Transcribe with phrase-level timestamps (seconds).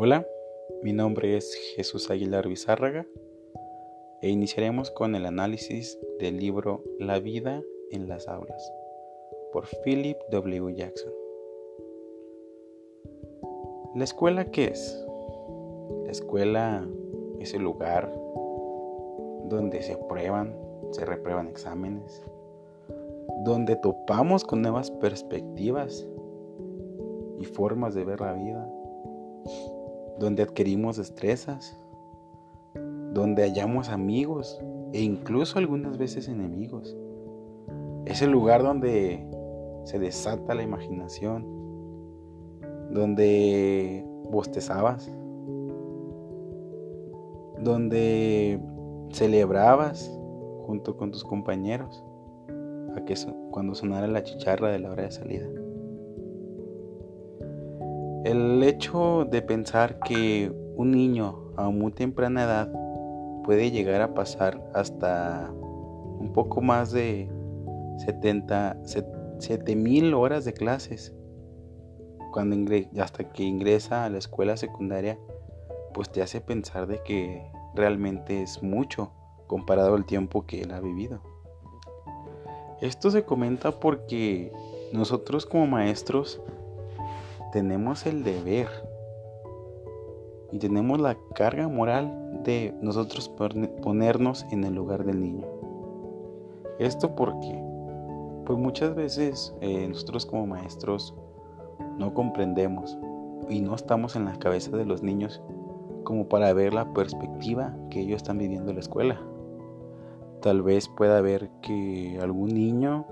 [0.00, 0.24] Hola,
[0.84, 3.04] mi nombre es Jesús Aguilar Bizárraga
[4.22, 8.72] e iniciaremos con el análisis del libro La vida en las aulas
[9.52, 10.72] por Philip W.
[10.76, 11.12] Jackson.
[13.96, 15.04] ¿La escuela qué es?
[16.04, 16.88] La escuela
[17.40, 18.08] es el lugar
[19.46, 20.56] donde se aprueban,
[20.92, 22.22] se reprueban exámenes,
[23.44, 26.06] donde topamos con nuevas perspectivas
[27.40, 28.72] y formas de ver la vida,
[30.18, 31.78] donde adquirimos destrezas,
[33.12, 34.60] donde hallamos amigos
[34.92, 36.96] e incluso algunas veces enemigos.
[38.06, 39.24] Es el lugar donde
[39.84, 41.46] se desata la imaginación,
[42.90, 45.10] donde bostezabas,
[47.62, 48.60] donde
[49.10, 50.10] celebrabas
[50.66, 52.04] junto con tus compañeros
[52.94, 53.14] a que
[53.50, 55.46] cuando sonara la chicharra de la hora de salida.
[58.28, 62.70] El hecho de pensar que un niño a muy temprana edad
[63.42, 67.26] puede llegar a pasar hasta un poco más de
[68.04, 68.76] 70,
[69.76, 71.14] mil horas de clases
[72.30, 75.18] cuando hasta que ingresa a la escuela secundaria,
[75.94, 79.10] pues te hace pensar de que realmente es mucho
[79.46, 81.22] comparado al tiempo que él ha vivido.
[82.82, 84.52] Esto se comenta porque
[84.92, 86.42] nosotros como maestros
[87.52, 88.68] tenemos el deber
[90.50, 93.28] y tenemos la carga moral de nosotros
[93.82, 95.46] ponernos en el lugar del niño.
[96.78, 97.62] Esto porque,
[98.46, 101.14] pues muchas veces eh, nosotros como maestros
[101.98, 102.96] no comprendemos
[103.48, 105.42] y no estamos en la cabeza de los niños
[106.04, 109.20] como para ver la perspectiva que ellos están viviendo en la escuela.
[110.40, 113.06] Tal vez pueda ver que algún niño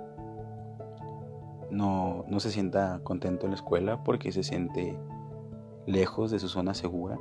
[1.70, 4.98] no, no se sienta contento en la escuela porque se siente
[5.86, 7.19] lejos de su zona segura,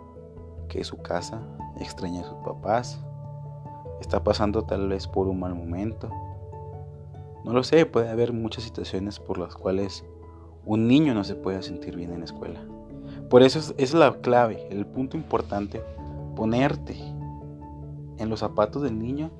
[0.67, 1.41] que es su casa,
[1.79, 2.99] extraña a sus papás,
[4.01, 6.09] está pasando tal vez por un mal momento.
[7.43, 10.03] No lo sé, puede haber muchas situaciones por las cuales
[10.65, 12.65] un niño no se puede sentir bien en la escuela.
[13.29, 15.83] Por eso es, es la clave, el punto importante,
[16.35, 16.95] ponerte
[18.17, 19.31] en los zapatos del niño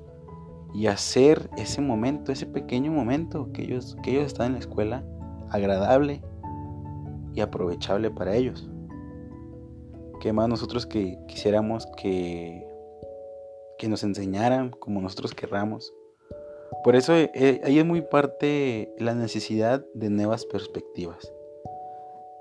[0.76, 5.06] y hacer ese momento, ese pequeño momento que ellos, que ellos están en la escuela,
[5.50, 6.22] agradable
[7.34, 8.70] y aprovechable para ellos.
[10.20, 12.68] Que más nosotros que quisiéramos que,
[13.78, 15.94] que nos enseñaran como nosotros querramos.
[16.84, 21.32] Por eso eh, ahí es muy parte la necesidad de nuevas perspectivas.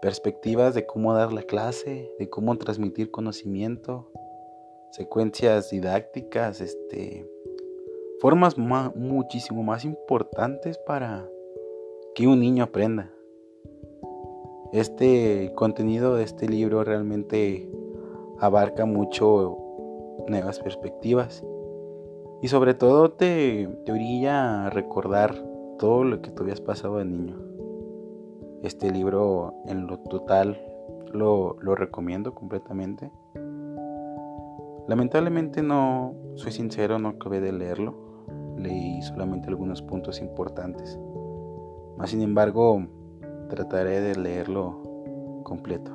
[0.02, 4.10] Perspectivas de cómo dar la clase, de cómo transmitir conocimiento,
[4.90, 7.26] secuencias didácticas, este,
[8.24, 11.28] formas muchísimo más importantes para
[12.14, 13.10] que un niño aprenda.
[14.72, 17.70] Este contenido de este libro realmente
[18.38, 19.58] abarca mucho
[20.26, 21.44] nuevas perspectivas
[22.40, 25.34] y sobre todo te, te orilla a recordar
[25.78, 27.36] todo lo que tú habías pasado de niño.
[28.62, 30.58] Este libro en lo total
[31.12, 33.10] lo, lo recomiendo completamente.
[34.88, 38.03] Lamentablemente no, soy sincero, no acabé de leerlo
[38.64, 40.98] leí solamente algunos puntos importantes.
[41.96, 42.84] Más sin embargo,
[43.48, 45.92] trataré de leerlo completo.